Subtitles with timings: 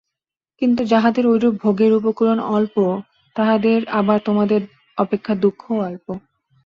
[0.61, 2.75] কিন্তু যাহাদের ঐরূপ ভোগের উপকরণ অল্প,
[3.35, 4.61] তাহাদের আবার তোমাদের
[4.97, 6.07] অপেক্ষা দুঃখও অল্প।